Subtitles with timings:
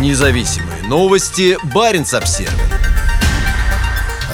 [0.00, 1.56] Независимые новости.
[1.72, 2.52] Барин обсерва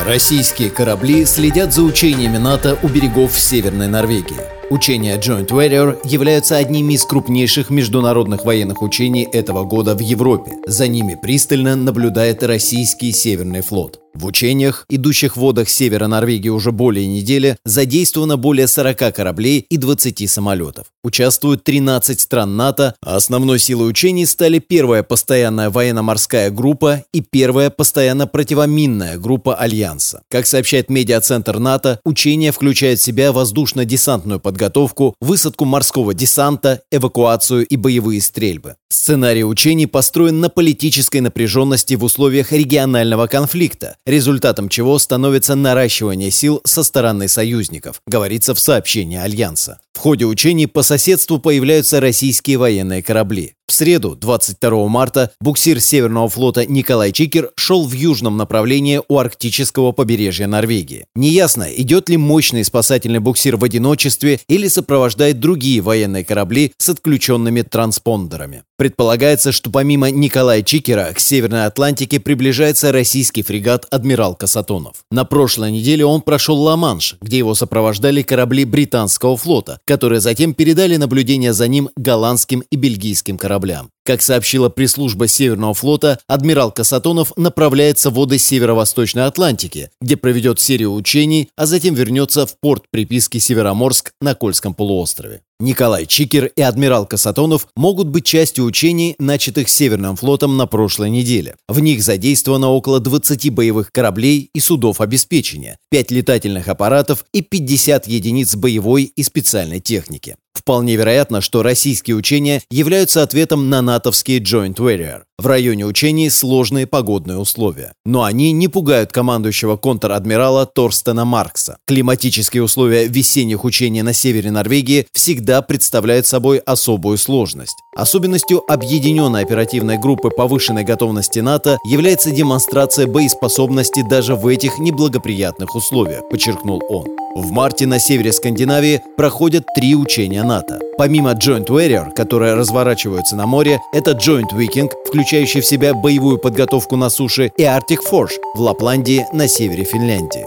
[0.07, 4.41] Российские корабли следят за учениями НАТО у берегов Северной Норвегии.
[4.71, 10.53] Учения Joint Warrior являются одними из крупнейших международных военных учений этого года в Европе.
[10.67, 14.01] За ними пристально наблюдает российский Северный флот.
[14.13, 19.77] В учениях, идущих в водах севера Норвегии уже более недели, задействовано более 40 кораблей и
[19.77, 20.87] 20 самолетов.
[21.05, 27.71] Участвуют 13 стран НАТО, а основной силой учений стали первая постоянная военно-морская группа и первая
[27.71, 30.23] постоянно противоминная группа Альянса.
[30.29, 37.77] Как сообщает медиацентр НАТО, учения включают в себя воздушно-десантную подготовку, высадку морского десанта, эвакуацию и
[37.77, 38.75] боевые стрельбы.
[38.91, 46.61] Сценарий учений построен на политической напряженности в условиях регионального конфликта, результатом чего становится наращивание сил
[46.65, 49.79] со стороны союзников, говорится в сообщении Альянса.
[49.93, 53.55] В ходе учений по соседству появляются российские военные корабли.
[53.67, 59.93] В среду, 22 марта, буксир Северного флота Николай Чикер шел в южном направлении у арктического
[59.93, 61.07] побережья Норвегии.
[61.15, 67.63] Неясно, идет ли мощный спасательный буксир в одиночестве или сопровождает другие военные корабли с отключенными
[67.63, 68.65] транспондерами.
[68.81, 75.05] Предполагается, что помимо Николая Чикера к Северной Атлантике приближается российский фрегат «Адмирал Касатонов».
[75.11, 80.97] На прошлой неделе он прошел Ла-Манш, где его сопровождали корабли британского флота, которые затем передали
[80.97, 83.91] наблюдение за ним голландским и бельгийским кораблям.
[84.05, 90.95] Как сообщила пресс-служба Северного флота, адмирал Касатонов направляется в воды Северо-Восточной Атлантики, где проведет серию
[90.95, 95.43] учений, а затем вернется в порт приписки Североморск на Кольском полуострове.
[95.61, 101.57] Николай Чикер и адмирал Касатонов могут быть частью учений, начатых Северным флотом на прошлой неделе.
[101.69, 108.07] В них задействовано около 20 боевых кораблей и судов обеспечения, 5 летательных аппаратов и 50
[108.07, 110.37] единиц боевой и специальной техники.
[110.61, 115.23] Вполне вероятно, что российские учения являются ответом на натовские Joint Warrior.
[115.41, 117.95] В районе учений сложные погодные условия.
[118.05, 121.79] Но они не пугают командующего контр-адмирала Торстена Маркса.
[121.87, 127.79] Климатические условия весенних учений на севере Норвегии всегда представляют собой особую сложность.
[127.97, 136.29] Особенностью объединенной оперативной группы повышенной готовности НАТО является демонстрация боеспособности даже в этих неблагоприятных условиях,
[136.29, 137.07] подчеркнул он.
[137.35, 140.81] В марте на севере Скандинавии проходят три учения НАТО.
[140.97, 146.97] Помимо Joint Warrior, которые разворачиваются на море, это Joint Viking, включающий в себя боевую подготовку
[146.97, 150.47] на суше, и Arctic Force в Лапландии на севере Финляндии.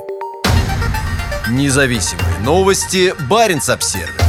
[1.49, 3.13] Независимые новости.
[3.29, 4.22] Барин обсервис